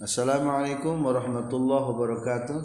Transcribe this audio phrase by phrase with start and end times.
[0.00, 2.60] Assalamualaikum warahmatullahi wabarakatuh.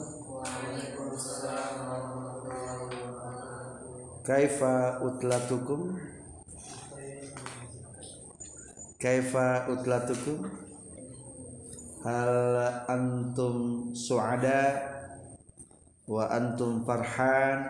[4.24, 6.00] Kaifa utlatukum?
[8.96, 10.48] Kaifa utlatukum?
[12.08, 12.36] Hal
[12.88, 14.80] antum suada
[16.08, 17.68] wa antum farhan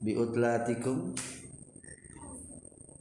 [0.00, 1.12] bi utlatikum?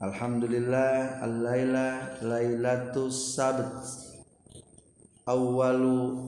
[0.04, 4.09] Alhamdulillah al-laila lailatus sabt
[5.30, 6.26] awwalu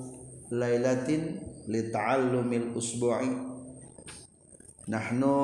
[0.54, 3.34] lailatin li ta'allumil usbu'i.
[4.86, 5.38] Nahnu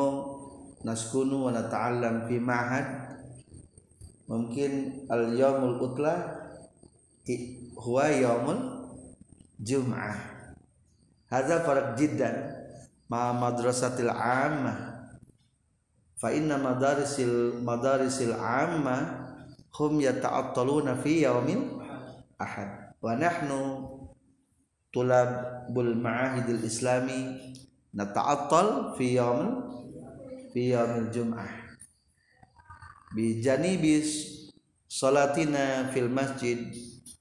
[0.85, 2.87] naskunu wa nata'allam fi ma'had.
[4.29, 6.37] Mungkin al yaumul utla
[7.79, 8.61] huwa yaumul
[9.57, 10.37] jum'ah.
[11.31, 12.53] Hadza farq jiddan
[13.09, 15.09] ma madrasatil ammah.
[16.17, 19.31] Fa inna madarisil madarisil ammah
[19.77, 21.77] hum yata'attaluna fi yaumil
[22.41, 23.61] ahad wa nahnu
[24.89, 27.37] tulabul ma'ahidil islami
[27.93, 29.53] nata'attal fi yaumil
[30.53, 31.51] fi yaumil jum'ah.
[33.13, 34.01] Bi janibi
[34.89, 36.57] salatina fil masjid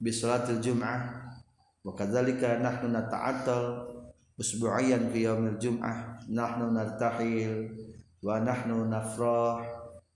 [0.01, 1.29] bi salatil jum'ah.
[1.85, 3.93] Wa kadzalika nahnu nata'attal
[4.41, 6.25] usbu'iyan fi yaumil jum'ah.
[6.27, 7.71] Nahnu nartahil
[8.25, 9.63] wa nahnu nafrah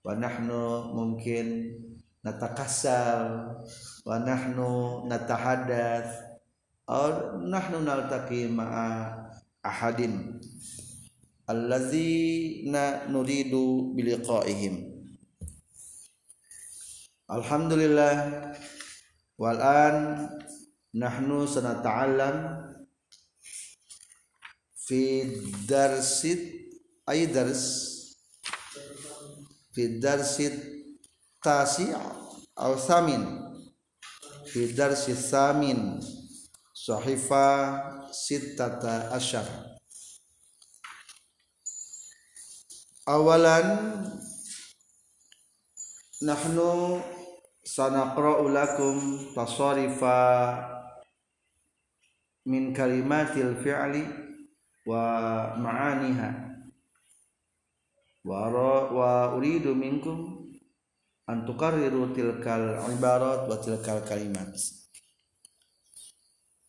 [0.01, 1.77] wa nahnu mungkin
[2.21, 3.57] natakassal
[4.05, 6.37] wa nahnu natahadath
[6.85, 9.17] aw nahnu naltaqi ma'a
[9.65, 10.37] ahadin.
[11.49, 14.87] Allazina nuridu biliqaihim.
[17.31, 18.15] Alhamdulillah
[19.39, 19.95] wal an
[20.93, 22.67] nahnu sanata'allam
[24.75, 25.31] fi
[25.63, 26.41] darsit
[27.07, 27.63] ay dars
[29.71, 30.80] fi darsit
[31.41, 31.97] tasi'
[32.61, 33.25] aw samin
[34.45, 35.97] fi darsi samin
[36.77, 37.77] sahifa
[38.13, 39.45] sittata asyar.
[43.09, 43.67] Awalan
[46.21, 47.01] nahnu
[47.65, 48.97] sanaqra'u lakum
[49.33, 50.21] tasarifa
[52.45, 54.05] min kalimatil fi'li
[54.85, 55.03] wa
[55.57, 56.29] ma'aniha.
[58.21, 58.53] Wa
[58.93, 60.30] wa uridu minkum
[61.27, 64.53] antukarriru tilkal ibarat wa tilkal kalimat.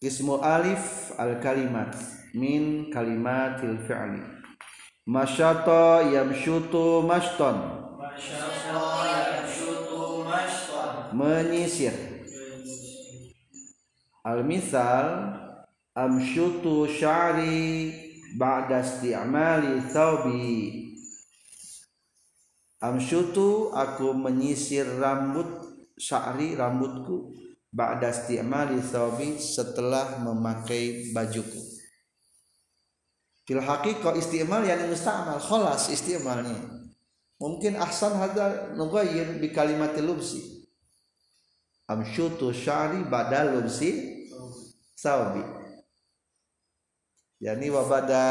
[0.03, 1.95] Ismu alif al kalimat
[2.35, 4.23] min kalimatil fi'li.
[5.07, 7.59] Masyata yamshutu mashton
[11.13, 11.95] menyisir.
[14.23, 15.35] Al misal
[15.95, 17.91] amshutu syari
[18.39, 20.92] ba'da isti'mali thawbi
[22.83, 25.47] amsyutu aku menyisir rambut
[25.95, 27.31] sya'ri rambutku
[27.71, 31.63] ba'da isti'mali thawbi setelah memakai bajuku.
[33.47, 36.83] Fil haqiqah isti'mal yani musta'mal khalas isti'malnya.
[37.43, 40.67] Mungkin ahsan hadza nughayyir bi kalimatil lubsi.
[41.91, 44.23] Amsyutu sya'ri ba'da lubsi
[44.95, 45.43] thawbi.
[47.43, 48.23] Yani wabada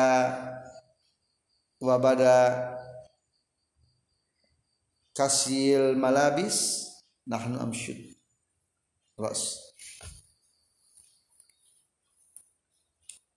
[1.84, 2.71] wabada
[5.22, 6.90] kasil malabis
[7.30, 8.18] nahnu amsyud.
[9.22, 9.62] Ras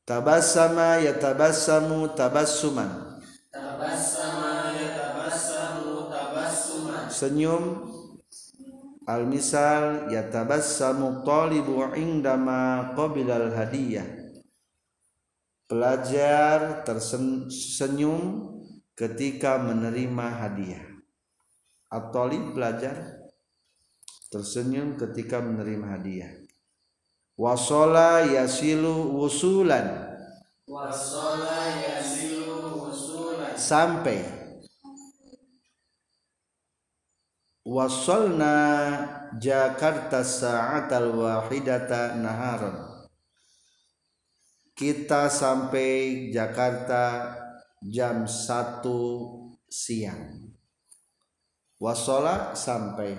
[0.09, 3.21] tabassama yatabassamu tabassuman.
[3.53, 7.05] Tabassama yatabassamu tabassuman.
[7.13, 7.65] Senyum.
[9.05, 14.09] Al misal yatabassamu talibu indama qabilal hadiyah.
[15.69, 18.49] Pelajar tersenyum
[18.97, 20.94] ketika menerima hadiah
[21.95, 23.23] At-Talib belajar
[24.27, 26.33] tersenyum ketika menerima hadiah.
[27.39, 30.19] Wasola yasilu wusulan.
[30.67, 33.55] Wasola yasilu wusulan.
[33.55, 34.27] Sampai.
[37.63, 38.59] Wasolna
[39.39, 43.07] Jakarta sa'atal wahidata naharon.
[44.75, 47.39] Kita sampai Jakarta
[47.87, 48.83] jam 1
[49.71, 50.54] siang
[51.85, 53.13] wasola sampai.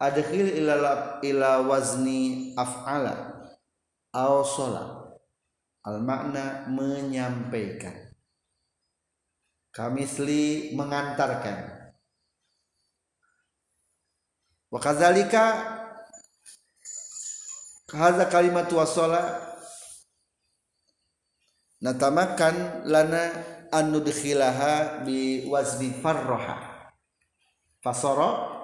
[0.00, 3.44] Adkhil ila ila wazni af'ala.
[4.16, 5.12] Aw sola
[5.84, 8.16] al makna menyampaikan.
[9.70, 11.92] Kamisli mengantarkan.
[14.72, 15.44] Wa kadzalika
[17.92, 19.36] hadza kalimat wasala
[21.82, 23.34] natamakan lana
[23.70, 26.69] an nudkhilaha bi wazni farraha
[27.80, 28.60] fasoro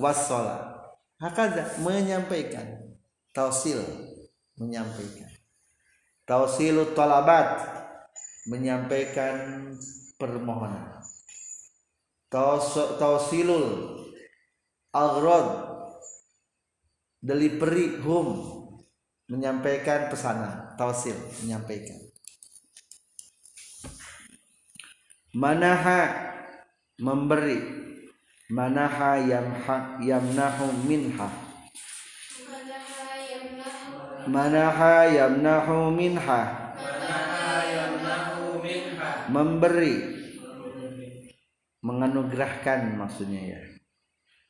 [0.00, 0.78] wasola
[1.20, 2.88] hakada menyampaikan.
[3.34, 3.78] Tausil
[4.58, 5.30] menyampaikan.
[6.26, 7.62] Tausilu talabat
[8.50, 9.68] menyampaikan
[10.18, 10.98] permohonan.
[12.98, 13.96] Tausilul
[14.90, 15.48] aghrad
[17.22, 18.34] delivery home
[19.30, 20.74] menyampaikan pesanan.
[20.74, 22.00] Tausil menyampaikan.
[25.36, 26.34] Manaha
[26.98, 27.62] memberi
[28.50, 31.30] manaha yamha yamnahu minha.
[34.26, 36.42] Manaha yamnahu minha.
[39.30, 40.18] Memberi.
[41.78, 43.60] Menganugerahkan maksudnya ya.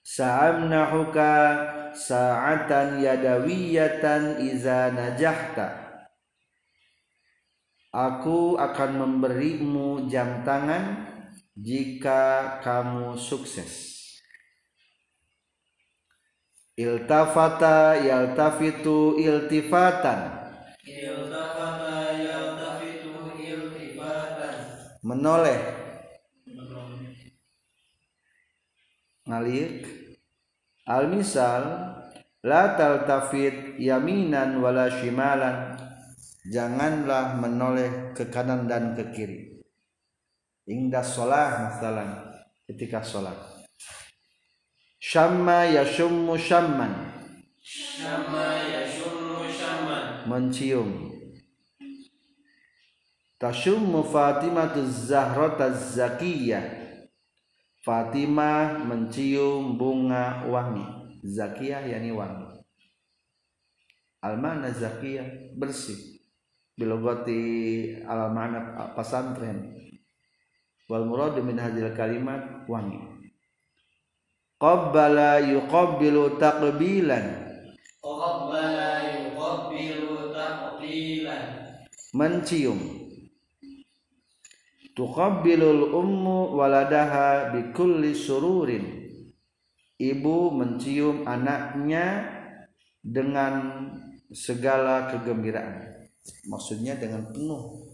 [0.01, 1.33] Sa'amnahuka
[1.93, 5.85] sa'atan yadawiyatan iza najahta.
[7.93, 11.18] Aku akan memberimu jam tangan
[11.59, 13.99] jika kamu sukses.
[16.79, 20.55] Iltafata yaltafitu iltifatan.
[20.87, 24.57] Iltafata yaltafitu iltifatan.
[25.03, 25.59] Menoleh.
[29.27, 29.83] Ngalik.
[30.89, 31.63] Al-misal
[32.41, 35.77] la taltafit yaminan wala shimalan
[36.49, 39.58] janganlah menoleh ke kanan dan ke kiri
[40.69, 42.29] indah sholat masalah.
[42.69, 43.65] Ketika sholat.
[45.01, 46.93] Syamma yashummu syamman.
[47.65, 50.05] Syamma yashummu syamman.
[50.29, 51.09] Mencium.
[53.41, 56.77] Tashummu fatimatu zahrata zakiyah.
[57.81, 60.85] Fatimah mencium bunga wangi.
[61.25, 62.61] Zakiyah yani wangi.
[64.21, 66.21] Almana zakiyah bersih.
[66.77, 69.88] Bilogoti al mana pesantren
[70.89, 72.99] wal murad min hadil kalimat wangi.
[74.59, 77.27] Qabbala yuqabbilu taqbilan.
[78.03, 81.45] Qabbala yuqabbilu taqbilan.
[82.17, 82.81] Mencium.
[84.97, 89.07] Tuqabbilul ummu waladaha bikulli sururin.
[89.99, 92.27] Ibu mencium anaknya
[92.99, 93.87] dengan
[94.35, 96.11] segala kegembiraan.
[96.51, 97.88] Maksudnya dengan penuh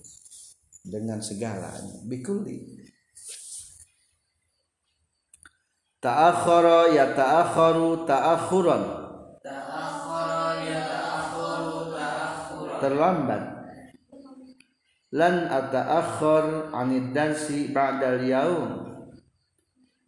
[0.84, 2.04] dengan segalanya.
[2.04, 2.84] Bikuli.
[6.04, 8.82] Ta'akhara ya ta'akharu ta'akhuran.
[9.40, 13.42] Ta'akhara ya ta'akharu ta'akhuran terlambat.
[15.16, 18.70] Lan ata'akhir anid darsi ba'dal yaum.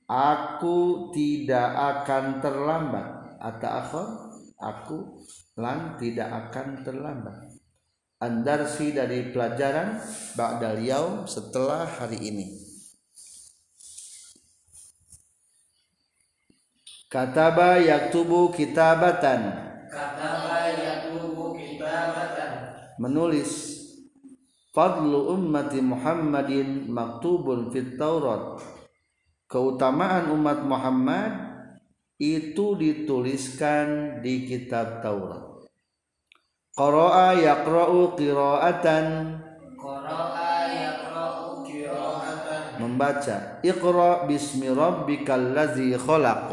[0.07, 3.41] Aku tidak akan terlambat.
[3.41, 4.09] Ata'akhir
[4.61, 5.25] aku
[5.57, 7.46] lan tidak akan terlambat
[8.17, 10.01] andarsi dari pelajaran
[10.37, 12.47] ba'dal yaum setelah hari ini.
[17.07, 19.41] Kataba yaktubu kitabatan.
[19.93, 22.53] Kataba yaktubu kitabatan.
[22.99, 23.79] Menulis
[24.75, 28.59] fadlu ummati Muhammadin maktubun fit Taurat.
[29.47, 31.33] Keutamaan umat Muhammad
[32.19, 35.46] itu dituliskan di kitab Taurat
[36.77, 39.07] Qara'a yaqra'u qira'atan.
[39.81, 42.63] Qara'a yaqra'u qira'atan.
[42.85, 43.65] Membaca.
[43.65, 46.53] Iqra bismi rabbikal ladzi khalaq.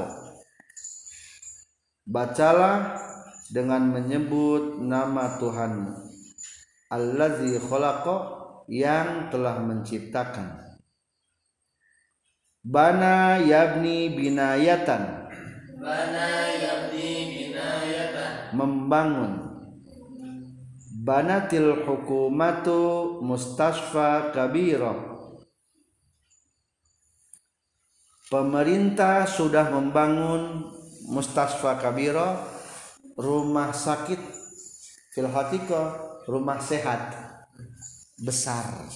[2.07, 2.95] Bacalah
[3.51, 5.91] dengan menyebut nama Tuhanmu.
[6.87, 8.15] Allazi khalaqa
[8.71, 10.79] yang telah menciptakan.
[12.63, 15.27] Bana yabni binayatan.
[15.83, 18.55] Bana yabni binayatan.
[18.55, 19.42] Membangun
[21.03, 25.11] banatil hukumatu mustasfa kabira.
[28.31, 30.71] Pemerintah sudah membangun
[31.11, 32.39] mustasfa kabira
[33.19, 34.17] rumah sakit
[35.13, 35.29] fil
[36.25, 37.13] rumah sehat
[38.17, 38.87] besar.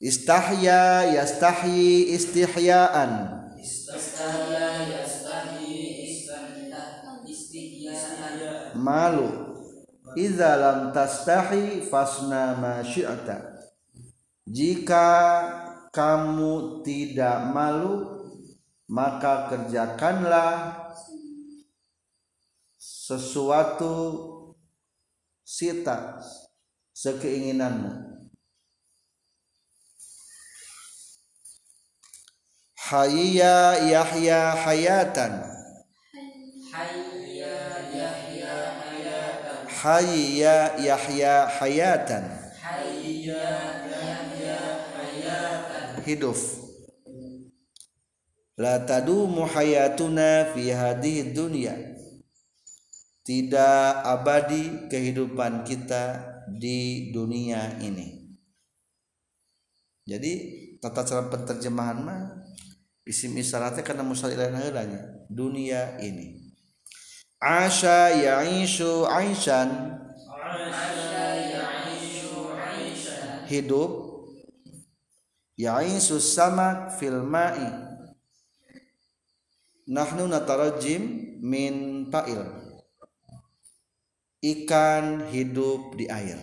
[0.00, 3.43] Istahya yastahyi istihyaan
[8.84, 9.56] malu.
[10.14, 13.54] Idza lam tastahi fasna ma syi'ta
[14.44, 15.08] jika
[15.88, 18.20] kamu tidak malu
[18.84, 20.76] maka kerjakanlah
[22.76, 23.96] sesuatu
[25.40, 26.20] sita
[26.92, 28.12] sekeinginanmu.
[32.84, 35.32] Hayya Yahya hayatan.
[36.68, 37.13] Hayya
[39.84, 43.44] yahya hayatan hayya
[43.84, 44.58] yahya
[44.96, 46.00] hayatan.
[46.00, 46.38] Hidup.
[48.56, 51.76] La tadumu hayatuna fi hadhihi dunya.
[53.24, 58.36] Tidak abadi kehidupan kita di dunia ini.
[60.04, 60.32] Jadi
[60.80, 62.20] tata cara penterjemahan mah
[63.08, 64.68] isim isyaratnya karena musal ilahan
[65.32, 66.43] dunia ini
[67.44, 70.00] Asya ya'ishu aishan.
[73.44, 73.92] Hidup.
[75.60, 77.68] Ya'ishu samak fil ma'i.
[79.84, 82.40] Nahnu natarajim min ta'il.
[84.40, 86.40] Ikan hidup di air.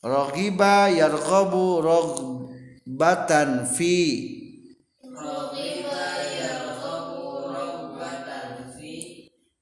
[0.00, 3.94] Raghiba yarghabu raghbatan fi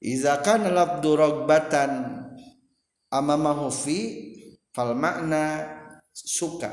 [0.07, 1.91] Iza kana labdu ragbatan
[3.11, 3.99] amamahu fi
[4.71, 5.67] fal makna
[6.15, 6.71] suka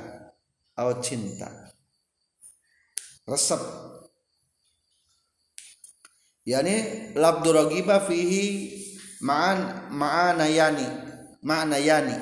[0.79, 1.51] atau cinta.
[3.27, 3.59] Resep.
[6.47, 8.71] Yani labdu ragiba fihi
[9.27, 10.87] ma'an ma'ana yani
[11.43, 12.15] ma'na yani.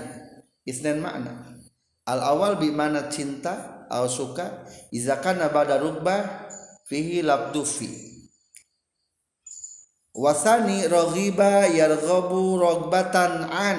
[0.64, 1.61] Isnan makna
[2.09, 4.64] al awal bi mana cinta atau suka
[4.95, 6.49] iza kana ba'da rubba
[6.88, 8.12] fihi labdu fi
[10.12, 13.78] wasani raghiba yarghabu ragbatan an.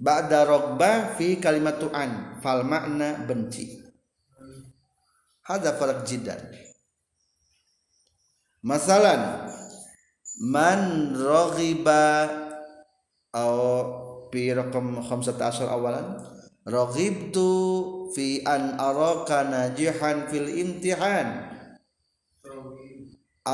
[0.00, 2.40] Ba'da ragba fi kalimatu an.
[2.40, 3.80] Fal makna benci.
[5.44, 6.40] Hadza farq jiddan.
[8.64, 9.48] Masalan
[10.40, 12.28] man raghiba
[13.32, 13.56] aw
[14.32, 16.16] fi raqam 15 awalan
[16.64, 17.48] raghibtu
[18.12, 21.59] fi an araka najihan fil imtihan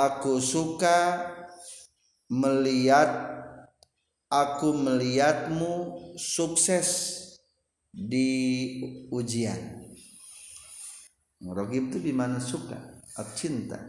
[0.04, 1.24] aku suka
[2.28, 3.08] melihat
[4.28, 7.16] aku melihatmu sukses
[7.94, 8.28] di
[9.08, 9.80] ujian.
[11.46, 12.76] Rogib itu di mana suka?
[13.16, 13.80] Atau cinta.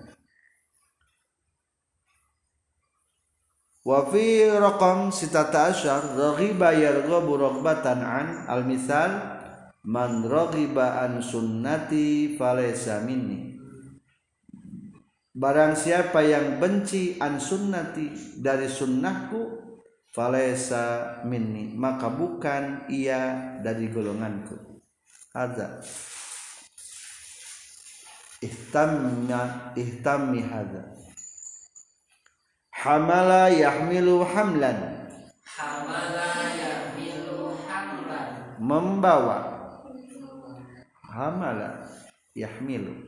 [3.88, 9.40] Wa fi raqam sitata asyar raghiba yarghabu raghbatan an al misal
[9.88, 13.57] man raghiba an sunnati falaysa minni
[15.38, 18.10] Barang siapa yang benci an sunnati
[18.42, 19.70] dari sunnahku
[20.10, 24.58] falesa minni maka bukan ia dari golonganku.
[25.38, 25.86] Ada
[28.42, 30.90] ihtamna ihtami hada.
[32.74, 35.06] Hamala yahmilu hamlan.
[35.46, 38.58] Hamala yahmilu hamlan.
[38.58, 39.38] Membawa.
[41.06, 41.86] Hamala
[42.34, 43.07] yahmilu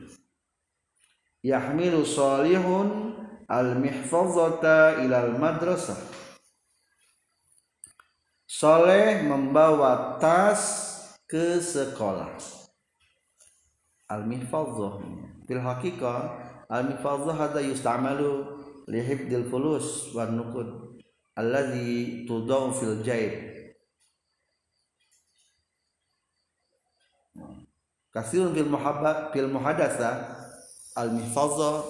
[1.42, 3.16] yahmilu salihun
[3.48, 6.10] al mihfazata ilal madrasah
[8.50, 10.90] Soleh membawa tas
[11.24, 12.34] ke sekolah.
[14.10, 15.00] Al mihfazah
[15.48, 16.18] fil haqiqah
[16.66, 18.58] al mihfazah hada yustamalu
[18.90, 20.98] li hifdil fulus wan nuqud
[21.38, 23.32] alladhi tudau fil jaib.
[28.10, 30.39] Kasirun fil muhabbat fil muhadasa
[30.96, 31.84] al mihfaza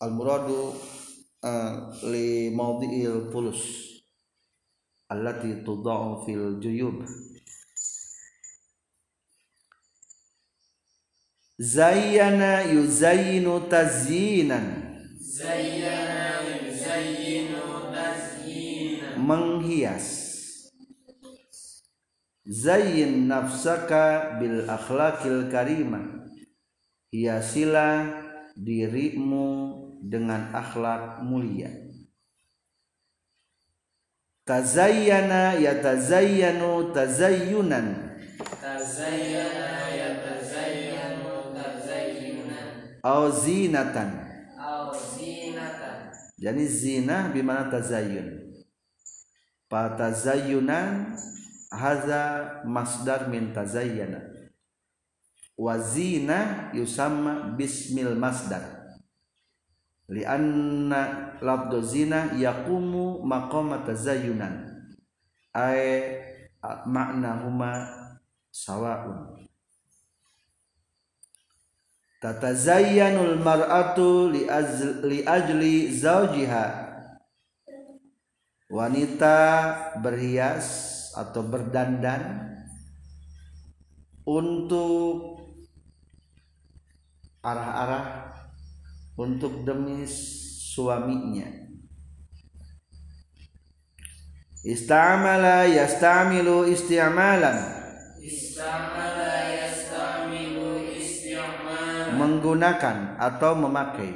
[0.00, 0.74] al muradu
[1.42, 1.72] uh,
[2.06, 3.62] li mawdi'il fulus
[5.08, 7.02] allati tudau fil juyub.
[11.58, 14.66] Zayyana yuzayyinu tazyinan.
[15.18, 19.16] Zayyana yuzayyinu tazyinan.
[19.16, 20.08] Menghias.
[22.46, 26.25] Zayyin nafsaka bil akhlaqil karimah
[27.16, 28.12] hiasilah
[28.52, 29.48] dirimu
[30.04, 31.72] dengan akhlak mulia.
[34.44, 38.20] Tazayyana yatazayyanu tazayyunan.
[38.36, 42.68] Tazayyana yatazayyanu tazayyunan.
[43.00, 44.10] Au zinatan.
[44.60, 46.12] Au zinatan.
[46.36, 48.44] Jadi zina bimana tazayyun?
[49.72, 51.18] Tazayyunan
[51.74, 52.22] haza
[52.62, 54.35] masdar min tazayyana
[55.56, 58.62] wazina yusamma bismil masdar.
[60.06, 64.70] Lianna lafdhu zina yaqumu maqama tazayyunan
[65.50, 66.22] ay
[66.62, 67.72] huma
[68.52, 69.48] sawaun.
[72.22, 74.48] Tatazayyanul mar'atu li,
[75.04, 76.86] li ajli zawjiha.
[78.66, 79.38] Wanita
[80.02, 80.66] berhias
[81.14, 82.50] atau berdandan
[84.26, 85.45] untuk
[87.46, 88.06] arah-arah
[89.14, 91.46] untuk demi suaminya.
[94.66, 97.54] Istamala yastamilu isti'malan
[98.18, 104.10] istamala yastamilu isti'malan menggunakan atau memakai.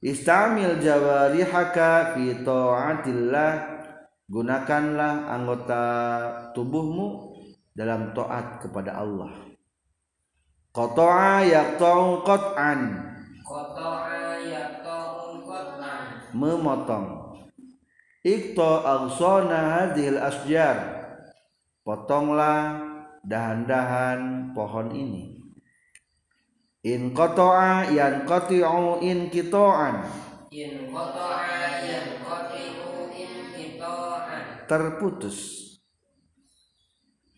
[0.00, 3.76] Istamil jawarihaka fi taatillah.
[4.24, 5.84] Gunakanlah anggota
[6.56, 7.36] tubuhmu
[7.76, 9.53] dalam taat kepada Allah
[10.74, 12.80] qata'a yaqta'u qat'an.
[13.46, 16.34] Koto'a yaqta'u qat'an.
[16.34, 17.38] Memotong.
[18.26, 21.06] Ikta aghsana hadhil asjar.
[21.86, 22.82] Potonglah
[23.22, 25.38] dahan-dahan pohon ini.
[26.82, 30.10] In qata'a yanqati'u in qita'an.
[30.50, 34.66] In koto'a yanqati'u in qita'an.
[34.66, 35.62] Terputus.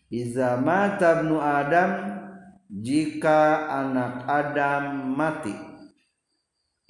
[0.07, 1.91] Iza mata ibnu Adam
[2.67, 5.55] jika anak Adam mati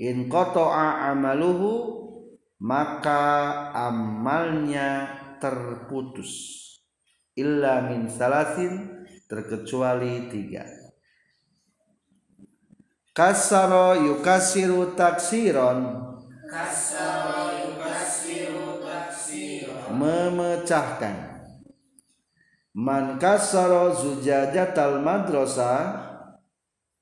[0.02, 1.98] in qata'a amaluhu
[2.62, 6.66] maka amalnya terputus.
[7.38, 10.66] Illa min salasin terkecuali tiga.
[13.14, 16.10] Kasaro yukasiru taksiron.
[16.50, 21.27] Kasara yukasiru taksiran memecahkan
[22.78, 25.98] man kasaro zujajatal madrasah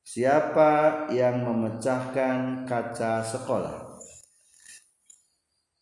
[0.07, 3.99] siapa yang memecahkan kaca sekolah?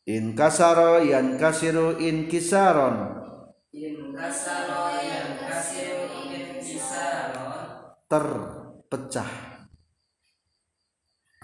[0.09, 3.21] In kasaro yan kasiru in kisaron.
[3.69, 7.61] In kasara yankasiru in kisaron.
[8.09, 9.31] Terpecah.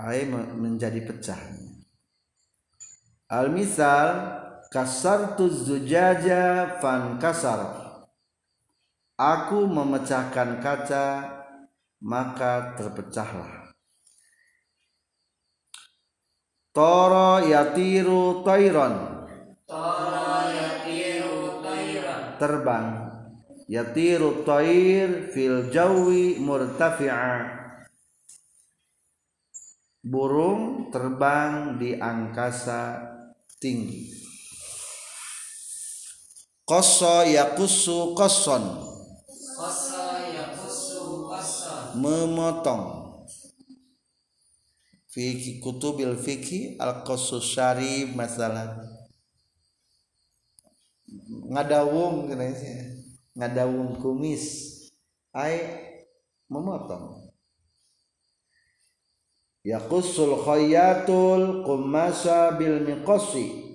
[0.01, 1.39] Ai me- menjadi pecah.
[3.29, 4.41] Al misal
[4.73, 7.88] kasartu zujaja fan kasar
[9.19, 11.07] aku memecahkan kaca
[11.99, 13.75] maka terpecahlah.
[16.71, 19.27] Toro yatiru toiron.
[19.67, 22.87] Tara yatiru tayran terbang.
[23.67, 27.59] Yatiru toir fil jawi murtafi'a.
[29.99, 33.03] Burung terbang di angkasa
[33.59, 34.15] tinggi.
[36.63, 38.88] Koso yakusu koson
[41.95, 42.83] memotong.
[45.09, 47.03] Fiki kutubil fiki al
[47.41, 48.77] syari masalah.
[51.49, 52.29] Ngadawung
[53.35, 54.45] ngadawung kumis.
[55.33, 55.59] Ai
[56.47, 57.29] memotong.
[59.65, 63.67] Yaqusul khayyatul qumasa bil miqasi.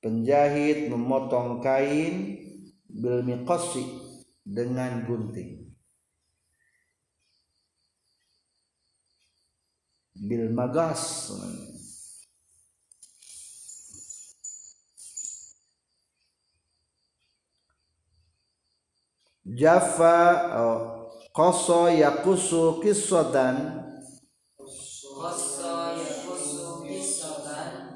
[0.00, 2.49] Penjahit memotong kain
[2.90, 3.86] bil miqasi
[4.42, 5.70] dengan gunting.
[10.20, 11.32] Bil magas
[19.50, 20.18] Jaffa
[20.62, 20.80] oh,
[21.32, 22.78] koso yakusu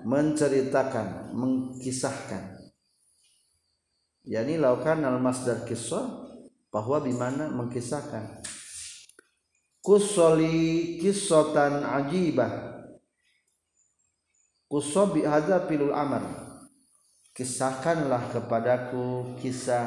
[0.05, 2.54] menceritakan mengkisahkan
[4.25, 6.09] yani laukan al masdar kisah
[6.73, 8.41] bahwa bimana mengkisahkan.
[9.85, 12.73] Kusoli kisatan ajibah.
[14.65, 16.25] Kusobi hadza pilul amar
[17.37, 19.87] kisahkanlah kepadaku kisah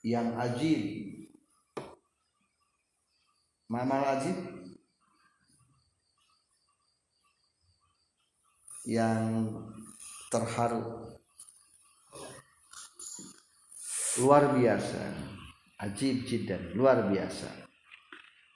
[0.00, 1.26] yang ajib.
[3.68, 4.38] Mamal ajib?
[8.88, 9.52] Yang
[10.32, 11.17] terharu
[14.18, 15.00] luar biasa.
[15.78, 17.46] Ajib jidan luar biasa.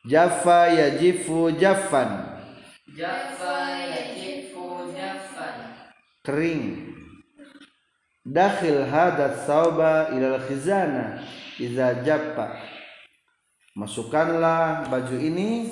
[0.02, 2.42] Jaffa yajifu jaffan.
[2.90, 5.56] Jaffa yajifu jaffan.
[6.26, 6.90] Kering.
[8.26, 11.22] Dakhil hadat sauba ilal khizana
[11.62, 12.58] iza jaffa.
[13.78, 15.70] Masukkanlah baju ini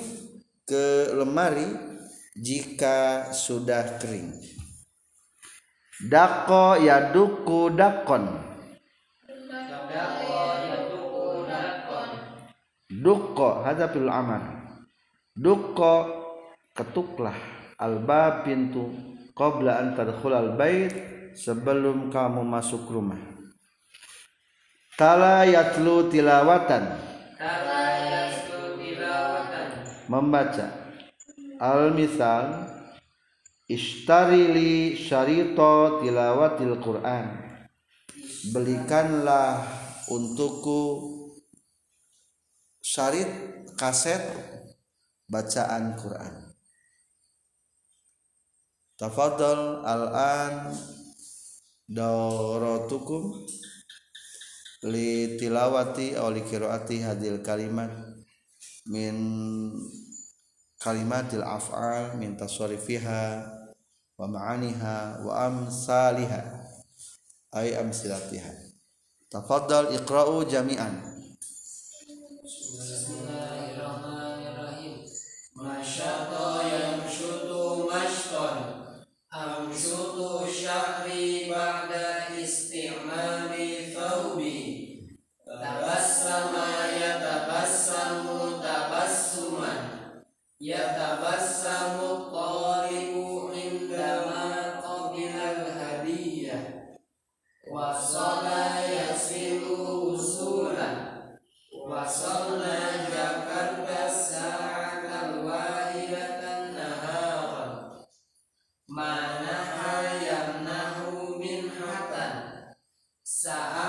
[0.63, 1.67] ke lemari
[2.39, 4.31] jika sudah kering.
[6.01, 8.50] Dako yaduku dakon
[12.91, 14.61] Dukko hadapil aman
[15.31, 16.11] Dukko
[16.75, 17.35] ketuklah
[17.79, 18.91] albab pintu
[19.31, 20.91] qabla an tadkhulal bait
[21.33, 23.17] sebelum kamu masuk rumah.
[24.99, 26.83] Tala yatlu tilawatan.
[27.39, 27.83] Tala
[28.75, 29.67] tilawatan.
[30.11, 30.67] Membaca.
[31.57, 32.69] Al misal
[33.71, 37.25] ishtarili syarito tilawatil Quran.
[38.51, 39.63] Belikanlah
[40.11, 41.20] untukku
[42.91, 43.31] syarit
[43.79, 44.19] kaset
[45.31, 46.51] bacaan Quran.
[48.99, 50.75] Tafadhal al-an
[51.87, 53.47] dawratukum
[54.91, 57.95] li tilawati aw li qiraati hadil kalimat
[58.91, 59.15] min
[60.75, 63.23] kalimatil af'al min tasarifiha
[64.19, 66.39] wa ma'aniha wa amsaliha
[67.55, 68.51] ay amsilatiha.
[69.31, 71.10] Tafadhal iqra'u jami'an.
[72.71, 73.20] Jesus.
[113.41, 113.80] sa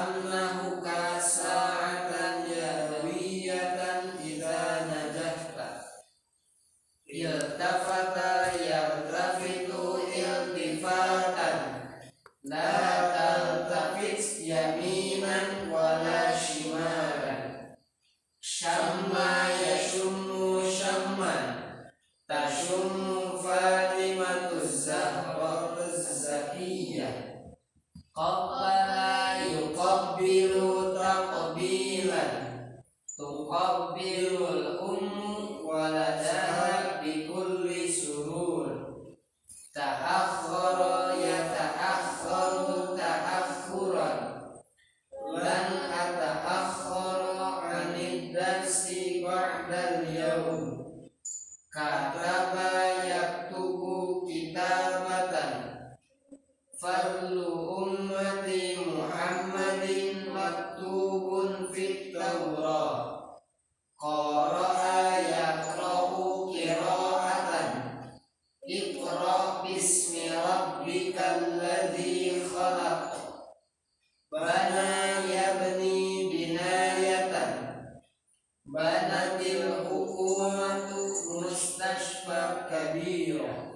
[82.73, 83.73] كبيرة.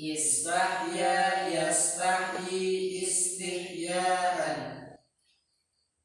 [0.00, 4.66] استحيا يستحي استحياء.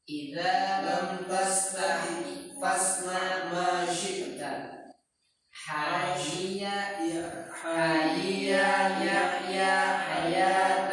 [0.08, 4.40] إذا لم تستحي فاصنع ما شئت.
[5.50, 6.76] حاجيا
[9.02, 10.92] يحيا حياة.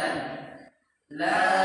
[1.09, 1.58] لا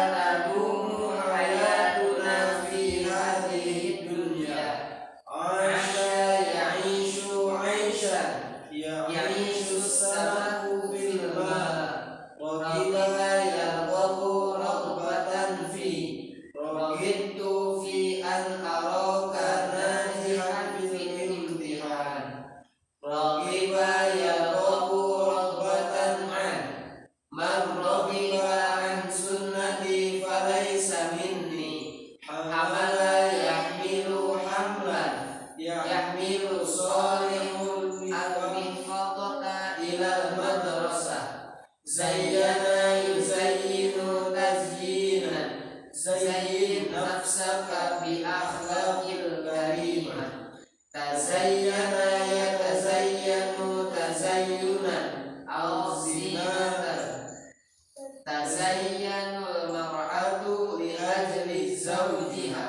[61.84, 62.64] zawjiha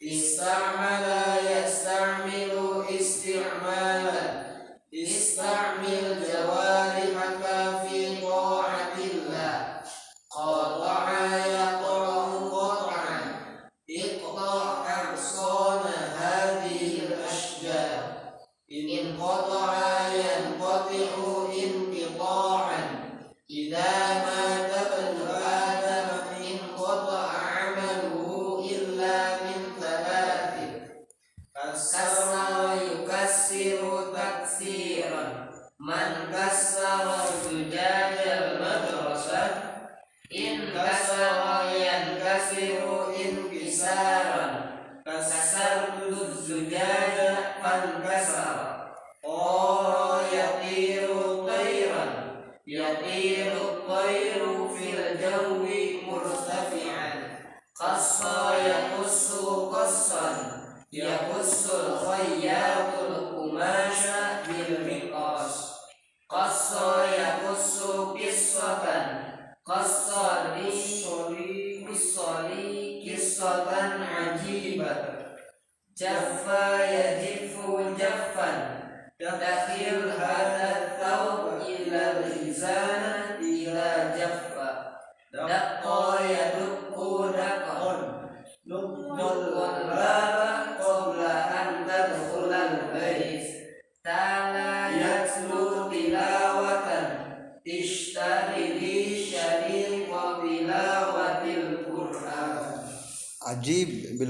[0.00, 1.09] ista'mala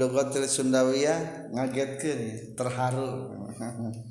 [0.01, 3.37] ajib bilogatil Sundawiyah ngagetkeun terharu.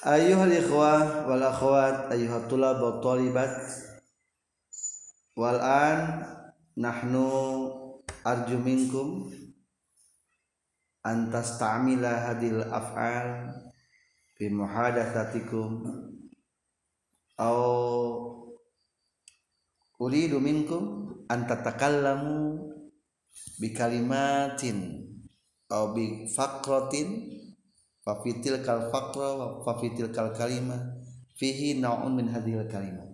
[0.00, 3.52] Ayuhal ikhwah wal akhwat ayuhat tulab wa talibat
[5.36, 6.24] wal an
[6.72, 7.68] nahnu
[8.24, 9.28] arju minkum
[11.04, 13.52] antas ta'mila hadil af'al
[14.40, 15.84] fi muhadatsatikum.
[17.36, 18.29] Au
[20.00, 22.56] uridu minkum an tatakallamu
[23.60, 25.04] bi kalimatin
[25.68, 27.28] au bi faqratin
[28.00, 29.46] fa fitil kal faqra wa
[30.16, 30.80] kal kalimah
[31.36, 33.12] fihi naun min hadhil kalimat.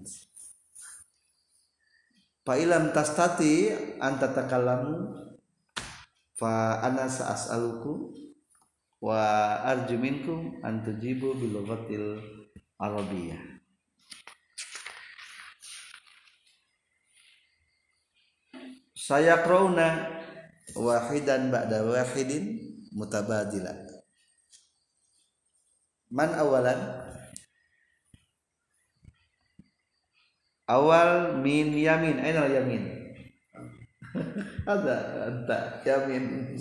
[2.46, 5.10] Fa ilam tastati an tatakallamu
[6.38, 8.14] fa ana sa'as'aluku
[9.02, 9.18] wa
[9.66, 11.34] arju minkum an tujibu
[19.06, 20.18] saya krauna
[20.74, 22.58] wahidan ba'da wahidin
[22.90, 23.70] mutabadila.
[26.10, 27.06] Man awalan?
[30.66, 32.18] Awal min yamin.
[32.18, 33.14] Aina yamin?
[34.74, 34.96] Ada
[35.30, 36.58] anta yamin.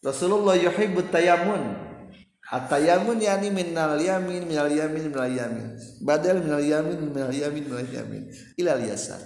[0.00, 1.83] Rasulullah yuhibbu tayamun
[2.52, 5.76] At-tayamun yani minal yamin minal yamin minal yamin.
[6.04, 8.28] Badal minal yamin minal yamin minal yamin.
[8.60, 9.20] Ila yasar.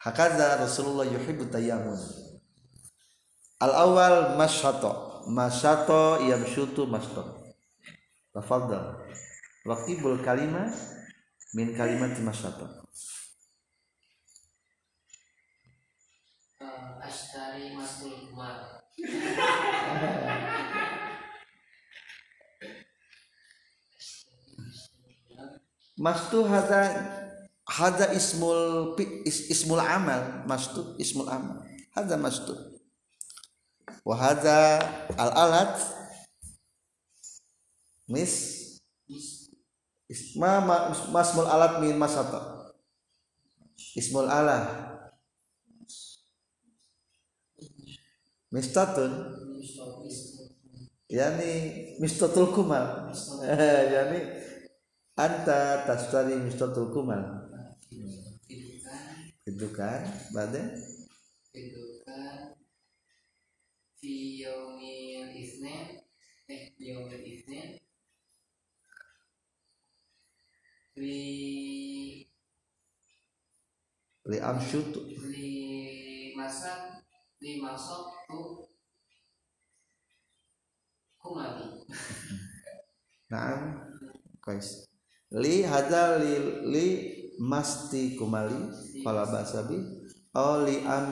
[0.00, 2.00] Hakaza Rasulullah yuhibbu tayamun
[3.60, 7.52] Al awal masyato masyato yamsyutu masyato
[8.32, 9.04] Tafadhal.
[9.68, 10.72] Waqibul kalimah
[11.52, 12.80] min kalimat masyato
[17.10, 18.86] ashtari masul kumar
[26.00, 26.80] Mastu hada
[27.68, 28.96] hada ismul
[29.28, 30.48] is, ismul amal.
[30.48, 31.60] Mastu ismul amal.
[31.92, 32.56] Hada mastu.
[34.00, 34.80] Wa hada
[35.20, 35.76] al alat.
[38.08, 38.32] Mis
[40.08, 42.72] is, ma, ma masmul alat min masata
[43.94, 44.96] ismul alah
[48.50, 49.12] mistatun.
[51.12, 51.52] Yani
[52.00, 53.12] mistatul kumal.
[53.94, 54.39] Yani
[55.24, 57.20] anta tashtari mistatul kumal
[59.50, 60.00] itu kan
[60.32, 60.64] badai
[61.50, 62.54] Kedudukan
[63.98, 65.98] fi yaumil isnin
[66.46, 67.68] eh yaumil isnin
[71.00, 71.20] li
[74.30, 75.00] li amsyutu
[75.32, 75.50] li
[76.38, 77.02] masak
[77.42, 78.40] li masak tu
[81.20, 81.66] kumali
[83.30, 83.86] Naam.
[84.42, 84.89] Kais.
[85.30, 86.34] Li hada li
[86.66, 86.86] li
[87.38, 88.66] masti kumali
[89.06, 89.78] fala basabi
[90.34, 91.06] au li am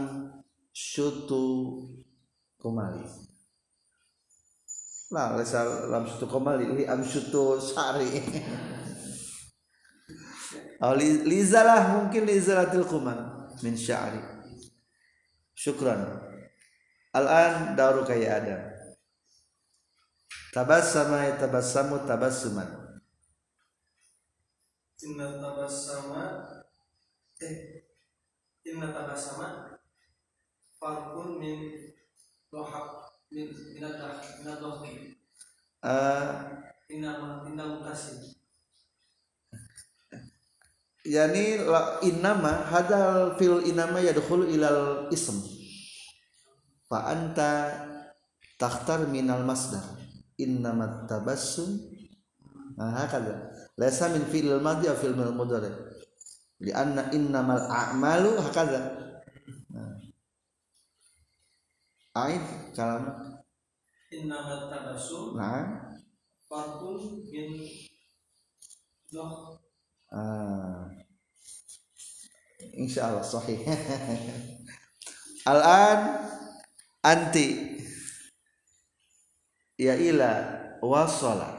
[0.75, 1.43] syutu
[2.59, 2.99] kumali.
[5.15, 8.11] Lah lesa lam syutu kumali li am syutu sari.
[10.83, 13.19] au li li zalah mungkin li zalatil kumal
[13.63, 14.19] min sya'ri.
[15.55, 16.07] Syukran.
[17.15, 18.63] Al-an dauru kaya Adam.
[20.55, 22.88] Tabassama yatabassamu tabassuman.
[25.07, 26.23] Inna tabassama
[27.39, 27.87] eh
[28.67, 29.79] Inna tabassama
[30.79, 31.59] farqun min
[32.51, 35.19] dohak min minadah minadohki
[35.79, 36.31] Eh,
[36.91, 38.19] inna inna mutasim
[41.09, 41.65] yani
[42.05, 45.41] innama hadal fil inama yadkhulu ilal ism.
[46.89, 47.51] Fa anta
[48.61, 49.85] takhtar minal masdar.
[50.39, 51.98] Innama tabassum
[52.79, 55.71] nah hakada laysa min fi'il madhi aw fi'il mudhari.
[56.63, 58.81] Li anna innamal a'malu hakada
[59.75, 59.99] nah.
[62.23, 62.43] aid
[62.79, 63.35] kalam.
[64.15, 65.99] Inna ma tabassum nah.
[66.47, 67.51] farqun min
[70.09, 70.89] Ah.
[72.77, 73.61] Insya Allah sahih.
[75.53, 76.01] Al-an
[77.05, 77.77] anti.
[79.79, 80.33] Ya ila
[80.83, 81.58] wasala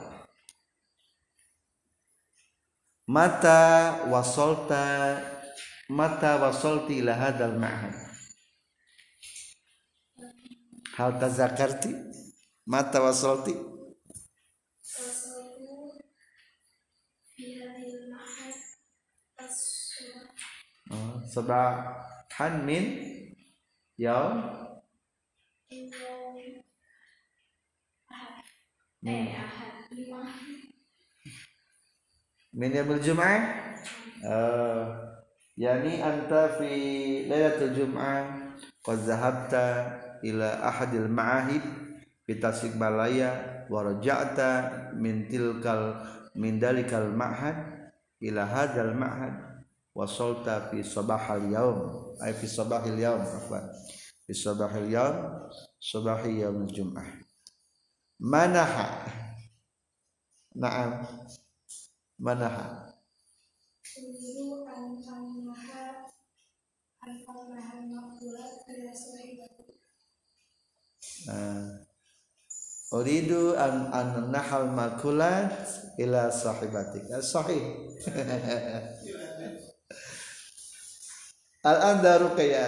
[3.10, 5.17] mata wasolta
[5.89, 7.95] mata wasolti ila hadal ma'had.
[10.93, 11.89] Hal tazakarti?
[12.69, 13.54] Mata wasolti
[20.93, 22.86] oh, sabahan min
[23.98, 24.38] yaum?
[29.02, 30.48] Hmm
[32.53, 33.38] min, Eh, yaumil jum'ah
[34.25, 34.85] uh,
[35.53, 36.71] yani anta fi
[37.29, 38.25] lailatul jum'ah
[38.81, 39.65] qad zahabta
[40.25, 41.62] ila ahadil ma'ahid
[42.25, 46.01] fi tasikmalaya wa raja'ta min tilkal
[46.33, 51.79] min dalikal ma'had ila hadzal ma'had wasalta fi sabahal yaum.
[52.19, 53.63] Ay fi sabahil yaum afwan.
[54.27, 55.17] Fi sabahil yaum
[55.79, 57.07] sabahi yaumil jum'ah
[58.19, 59.07] manaha.
[60.57, 61.05] Na'am
[62.19, 62.91] manaha.
[71.27, 71.84] Nah,
[72.89, 75.53] Uridu an an nahal makulat
[76.01, 77.05] ila sahibatik.
[77.13, 77.62] Ah, Sahih.
[81.69, 82.65] Al-an daruka ya.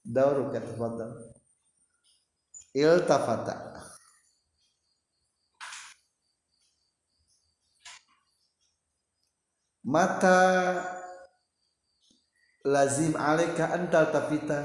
[0.00, 1.12] Daruka tafadhal.
[2.72, 3.71] Iltafata.
[9.82, 10.38] Mata
[12.64, 14.58] lazim alaika antal tafita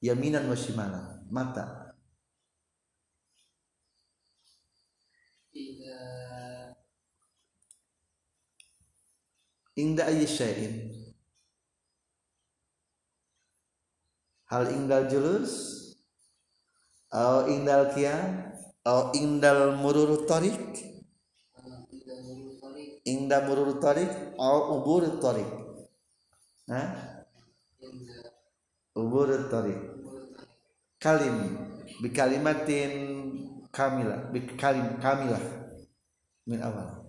[0.00, 1.28] yaminan wa shimalan.
[1.28, 1.92] Mata.
[9.76, 10.74] Inda ayyi syai'in.
[14.48, 15.52] Hal indal julus?
[17.12, 18.56] Au indal qiyam
[18.88, 20.95] au indal murur merupakan
[23.06, 25.50] inda murur tariq au ubur tariq.
[26.68, 26.82] Ha?
[27.78, 28.34] Tidak
[28.98, 29.80] ubur tariq.
[30.98, 31.36] Kalim.
[32.02, 32.92] Bi kalimatin
[33.70, 35.40] kamilah bi kalim kamilah.
[36.50, 37.06] Min awal.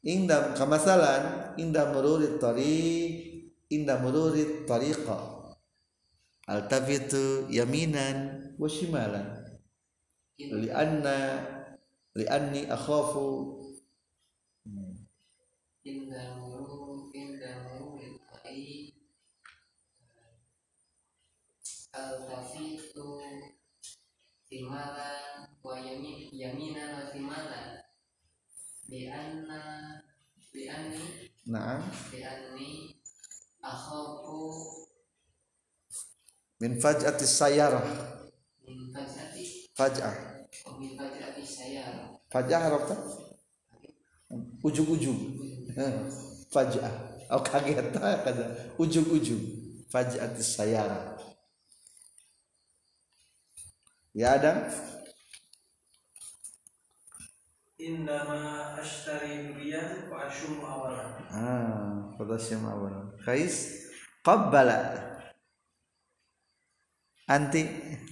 [0.00, 3.12] Inda kamasalan inda mururit tariq
[3.70, 5.38] inda mururit tariqa.
[6.50, 9.56] Altafitu yaminan wa shimalan
[10.36, 11.16] lianna
[12.12, 13.56] lianni akhafu
[15.80, 18.92] indah muru indah muru tai
[21.96, 23.16] al tafitu
[24.44, 27.08] timalan wa yaminan
[31.48, 31.80] na'am
[33.64, 34.40] akhafu
[36.60, 38.19] min faj'ati sayarah
[38.92, 40.14] fajati faj'ah
[40.66, 42.70] wa min fajati sayar faj'ah
[44.62, 45.18] ujung-ujung.
[46.50, 46.94] Faj'ah
[47.30, 47.90] au kaget.
[48.24, 49.42] Kada ujung-ujung.
[49.90, 51.18] Faj'ati sayarah
[54.14, 54.70] ya Adam?
[57.80, 61.10] Indama ashtari durian wa ashumu awalan.
[61.32, 63.88] ah pada siapa awal kais?
[64.22, 65.10] Qabbala.
[67.24, 67.66] Anti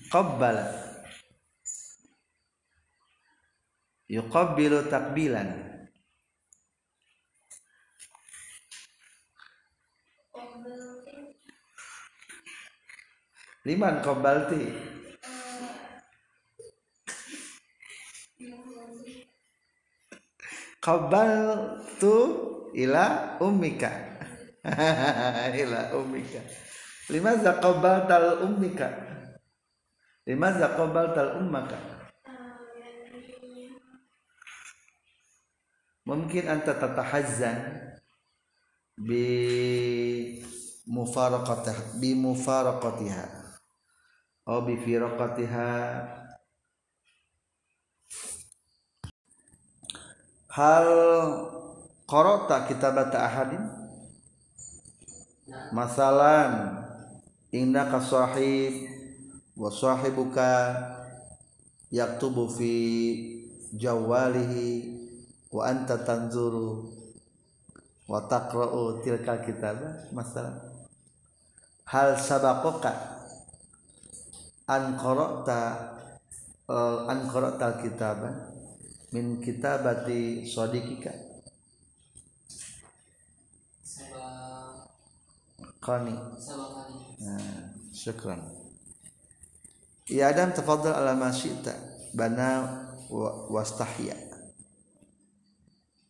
[0.09, 0.89] qabbala
[4.09, 5.53] yuqabbilu takbilan
[13.69, 14.65] liman qabbalti?
[20.79, 22.17] Qabbaltu
[22.73, 23.93] ila ummika.
[25.61, 26.41] Ila ummika.
[27.13, 29.08] Limaza qabbaltal ummika
[30.29, 31.81] limaza qabbaltal ummaka?
[36.05, 37.57] Mungkin anta tatahazzan
[38.97, 39.25] bi
[40.85, 43.25] mufaraqatiha bi mufaraqatiha.
[44.45, 45.69] Atau bi firaqatiha.
[50.49, 50.89] Hal
[52.09, 53.65] qara'ta kitabata ahadin?
[55.77, 56.81] Masalan
[57.53, 58.98] innaka sahib
[59.59, 60.71] wa sahibuka
[61.91, 62.73] yaktubu fi
[63.75, 64.95] jawalihi
[65.51, 66.87] wa anta tanzuru
[68.07, 70.55] wa taqra'u tilka kitaba masalan
[71.91, 73.19] hal sabaqaka
[74.71, 75.61] an qara'ta
[76.71, 78.55] uh, an qara'ta kitaba
[79.11, 81.09] min kitabati sadiqika?
[83.81, 84.85] Sabak
[85.81, 86.13] qani.
[86.37, 88.68] Sabakani nah, syukran
[90.09, 91.73] ya adam tafadhal ala ma syi'ta
[92.17, 92.49] bana
[93.13, 94.17] wa- wastahya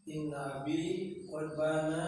[0.08, 0.80] Inna abi
[1.28, 2.02] qad bana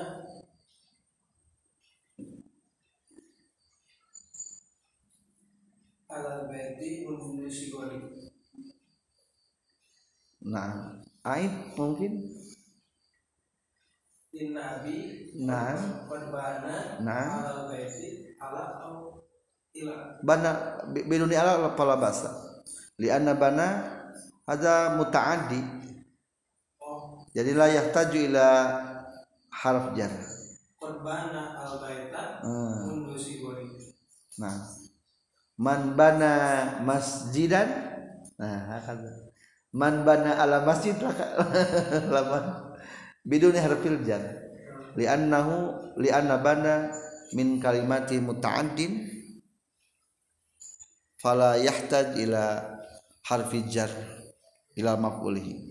[6.11, 7.99] ala baiti mundu sigori.
[10.53, 10.99] nah
[11.37, 12.13] aib mungkin
[14.41, 14.97] inna abi
[15.47, 15.77] Nah.
[16.09, 16.75] qad bana
[17.05, 17.29] Nah.
[17.45, 19.20] ala baiti ala au
[20.23, 22.31] bana bi- biduni ala pala basa.
[23.01, 23.67] Lianna bana
[24.45, 25.61] ada mutaaddi.
[27.31, 28.47] Jadi la yahtaju ila
[29.55, 30.11] harf jar.
[30.81, 33.07] Qad bana al baita Hmm.
[34.41, 34.57] nah.
[35.61, 36.33] Man bana
[36.83, 37.69] masjidan.
[38.41, 39.29] Nah hakada
[39.77, 40.97] man bana ala masjid
[42.11, 42.75] laman
[43.29, 44.25] biduni harfil jar.
[44.99, 45.55] Li'annahu
[46.03, 46.91] li'anna bana
[47.37, 49.20] min kalimati muta'addin
[51.21, 52.65] fala yahtaj ila
[53.29, 53.93] harfi jar
[54.73, 55.69] ila maf'ulihi.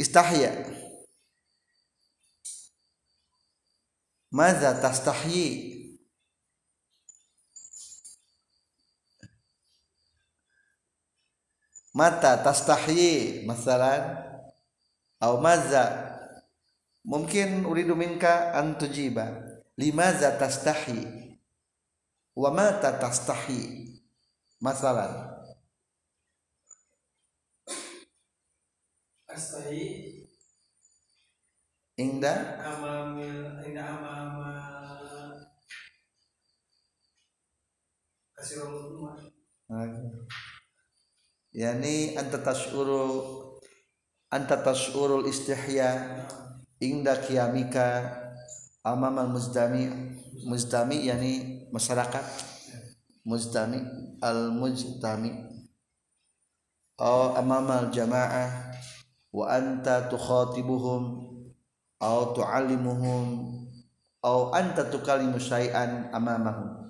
[0.00, 0.52] Istahya.
[4.32, 5.76] Maza tastahyi?
[11.96, 14.20] Mata tastahyi masalan?
[15.16, 16.12] Atau maza
[17.00, 19.44] mungkin uridu minka an tujiba.
[19.80, 21.25] Limaza tastahyi
[22.36, 23.96] wa mata tastahyi
[24.60, 25.36] masalan
[29.36, 29.84] astahi.
[31.96, 34.52] Ingda amamil inda amama
[38.36, 39.16] kasih rumah.
[41.56, 43.00] Yani anta tashuru
[44.28, 46.28] anta tashurul istihya
[46.84, 48.12] ingda qiyamika
[48.84, 49.88] amama muzdami
[50.44, 52.24] muzdami yani masyarakat
[53.26, 53.82] muzdami
[54.22, 55.34] al mujtami
[56.96, 58.72] aw amama al jamaah
[59.34, 61.26] wa anta tukhatibuhum
[62.00, 63.26] aw tuallimuhum
[64.22, 66.88] aw anta tukallimu syai'an amamahum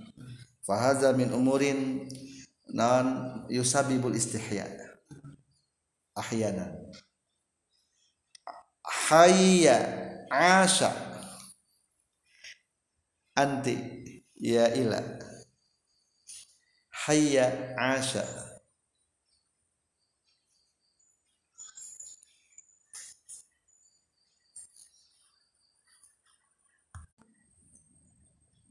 [0.66, 2.06] fahaza min umurin
[2.70, 4.66] non yusabibul istihya
[6.16, 6.74] ahyana
[8.82, 9.76] hayya
[10.30, 10.90] asha
[13.36, 13.95] anti
[14.40, 15.00] ya ila.
[17.04, 17.46] Hayya
[17.78, 18.24] asha.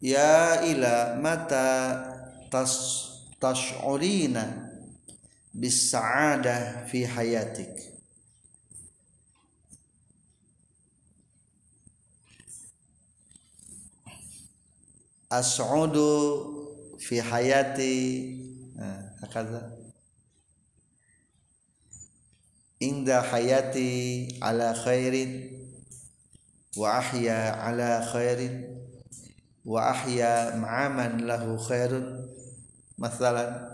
[0.00, 1.68] ya ila mata
[2.48, 2.72] tas
[3.36, 4.72] tash'urina
[5.52, 7.90] bis sa'adah fi hayatik
[15.30, 16.10] as'udu
[16.98, 17.96] fi hayati
[22.82, 25.14] عند حياتي على خير
[26.76, 28.70] وأحيا على خير
[29.64, 32.20] وأحيا مع من له خير.
[32.98, 33.70] مثلا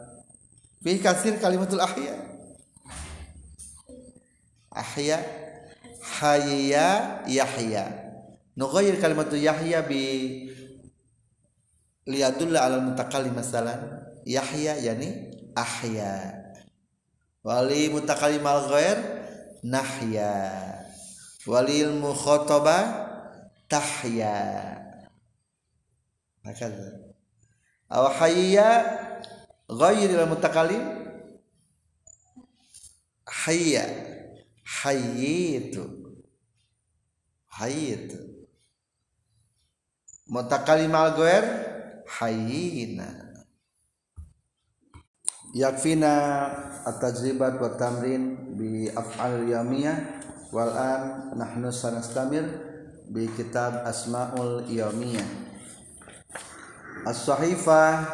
[0.82, 2.36] في كثير كلمة الأحياء.
[4.76, 5.26] أحيا
[6.02, 8.12] حيا يحيا.
[8.56, 9.92] نغير كلمة يحيا ب
[12.06, 16.45] ليدل على المتقل مثلا يحيا يعني أحيا.
[17.46, 18.98] wali mutakalimal ghair
[19.62, 20.34] nahya.
[21.46, 23.06] Walil khotoba
[23.70, 24.34] tahya.
[26.42, 26.66] Maka
[27.86, 28.70] aw hayya
[29.70, 30.82] ghairil mutakalim?
[33.26, 33.86] Hayya.
[34.66, 35.86] Hayyitu.
[37.46, 38.18] Hayyitu.
[40.26, 41.44] Mutakalimal ghair
[42.10, 43.25] hayyina
[45.56, 46.12] yakfina
[46.84, 50.20] at-tajribat wa tamrin bi af'al yamiyah
[50.52, 52.44] wal an nahnu sanastamir
[53.08, 55.24] bi kitab asmaul yamiyah
[57.08, 58.04] as-sahifa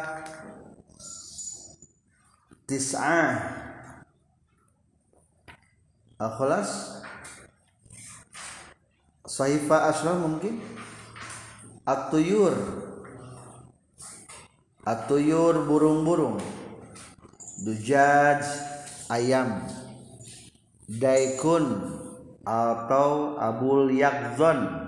[2.63, 3.63] tis'ah
[6.23, 7.03] akhlas.
[9.27, 10.61] Sahifa asra mungkin?
[11.83, 12.53] At-tuyur.
[14.83, 16.62] At-tuyur burung-burung
[17.63, 18.43] dujaj
[19.07, 19.63] ayam
[20.87, 21.95] daikun
[22.43, 24.83] atau abul yakzon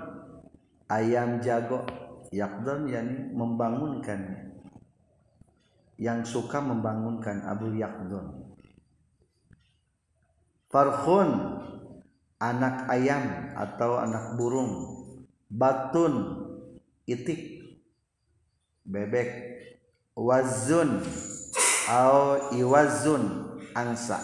[0.92, 1.84] ayam jago.
[2.34, 4.52] Yakdon yani membangunkan.
[5.96, 8.52] Yang suka membangunkan Abu Yakdon
[10.68, 11.56] Farkhun
[12.36, 14.72] anak ayam atau anak burung.
[15.48, 16.44] Batun
[17.08, 17.64] itik.
[18.84, 19.56] Bebek.
[20.12, 21.00] Wazun
[21.88, 23.22] au iwazun
[23.74, 24.18] angsa.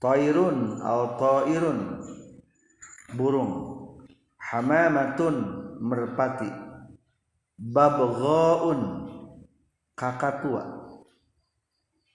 [0.00, 2.00] Toirun au toirun
[3.14, 3.54] burung.
[4.40, 5.36] Hamamatun
[5.80, 6.50] merpati.
[7.58, 8.80] Babghaun
[9.94, 10.82] kakatua.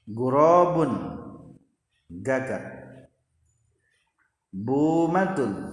[0.07, 0.91] Gurabun
[2.09, 2.63] gagak
[4.51, 5.71] bumatun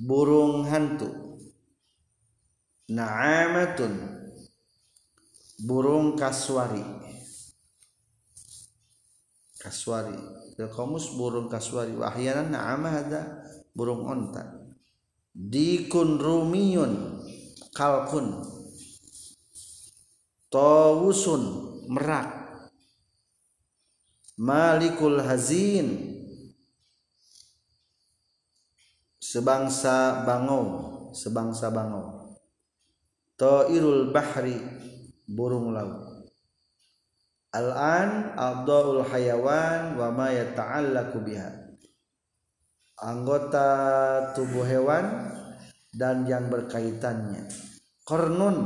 [0.00, 1.08] burung hantu.
[2.86, 4.25] Na'amatun
[5.60, 6.84] burung kaswari
[9.60, 10.16] kaswari
[10.56, 13.44] Fil qamus burung kaswari wa ahyanan na'ama hada
[13.76, 14.72] burung onta.
[15.36, 17.20] Dikun rumiyun
[17.76, 18.40] kalkun.
[20.48, 21.42] Tawusun
[21.92, 22.48] merak.
[24.40, 26.16] Malikul hazin.
[29.20, 30.64] Sebangsa bangau.
[31.12, 32.32] Sebangsa bangau.
[33.36, 34.56] Ta'irul bahri
[35.26, 36.30] burung laut.
[37.50, 41.50] Al-an abdaul hayawan wa ma yata'allaku biha.
[42.96, 43.68] Anggota
[44.32, 45.04] tubuh hewan
[45.92, 47.44] dan yang berkaitannya.
[48.06, 48.56] Kornun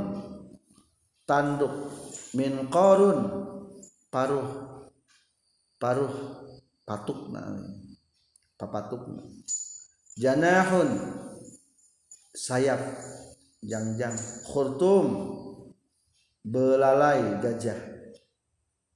[1.26, 1.90] tanduk.
[2.36, 3.18] Min korun
[4.12, 4.70] paruh.
[5.80, 6.12] Paruh
[6.84, 7.32] patuk
[8.60, 9.02] papatuk
[10.20, 10.88] janahun
[12.36, 12.80] sayap.
[13.60, 14.16] Jangjang
[14.48, 15.06] khurtum
[16.44, 17.78] belalai gajah.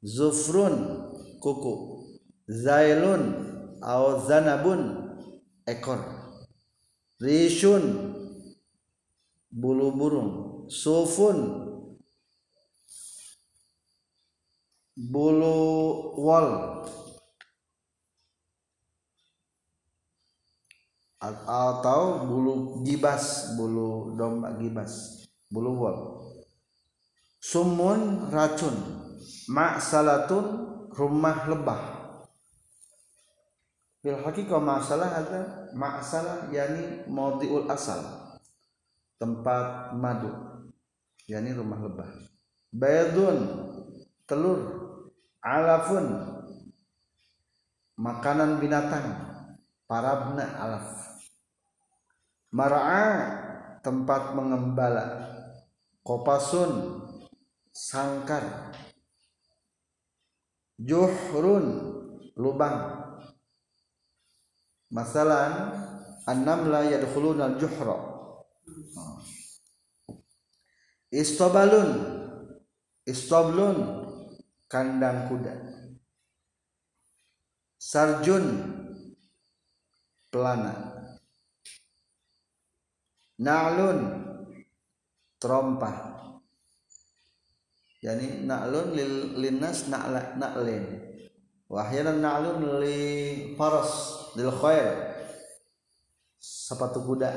[0.04, 1.08] Zufrun
[1.40, 2.04] kuku.
[2.48, 3.22] Zailun
[3.80, 5.12] au zanabun
[5.66, 6.00] ekor.
[7.20, 8.12] Rishun
[9.52, 10.30] bulu burung.
[10.68, 11.64] Sufun
[14.96, 15.58] bulu
[16.16, 16.48] wol
[21.20, 25.96] atau bulu gibas bulu domba gibas bulu wol
[27.44, 28.72] sumun racun.
[29.44, 30.46] Maksalatun
[30.96, 31.82] rumah lebah.
[34.00, 35.40] Bil haqiqah masalah ada
[35.76, 38.00] masalah yani maudiul asal.
[39.20, 40.32] Tempat madu
[41.28, 42.08] yani rumah lebah.
[42.72, 43.38] Baydun
[44.24, 44.60] telur
[45.44, 46.40] alafun
[48.00, 49.08] makanan binatang
[49.84, 50.88] parabna alaf.
[52.48, 53.04] Mar'a
[53.84, 55.36] tempat mengembala.
[56.04, 57.03] Kopasun
[57.74, 58.70] sangkar.
[60.78, 61.66] Juhrun
[62.38, 63.02] lubang.
[64.94, 65.74] Masalan
[66.30, 67.98] annamla yadkhuluna al-juhra.
[71.10, 71.90] Istabalun
[73.06, 73.78] istablun
[74.70, 75.54] kandang kuda.
[77.78, 78.46] Sarjun.
[80.30, 80.74] Pelana.
[83.38, 83.98] Na'lun.
[85.38, 86.14] Trompah
[88.04, 90.84] yani na'lun lil linnas na'la na'lin.
[91.72, 93.00] Wa ahyanan na'lun li
[93.56, 93.92] faras
[94.36, 94.92] lil khair.
[96.36, 97.32] Sepatu kuda.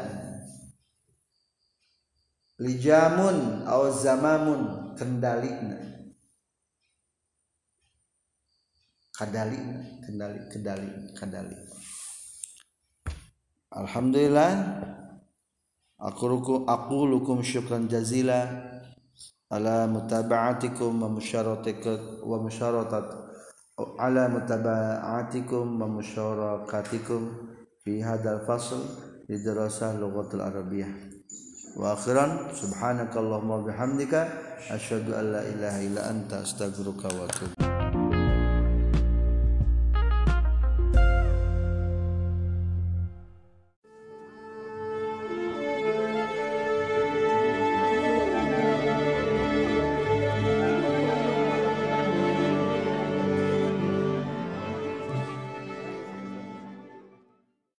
[2.59, 5.80] Lijamun au zamamun kendalina.
[9.15, 9.57] Kadali
[10.03, 11.57] kendali kendali kadali.
[13.72, 14.51] Alhamdulillah
[15.97, 18.45] aku aku lukum syukran jazila
[19.49, 23.07] ala mutaba'atikum wa musyaratatikum wa musyaratat
[23.95, 27.21] ala mutaba'atikum wa musyarakatikum
[27.79, 28.83] fi hadzal fasl
[29.31, 30.91] li dirasah lughatul arabiyyah
[31.79, 34.27] wa akhiran subhanakallahumma bihamdika
[34.67, 35.79] asyhadu an la ilaha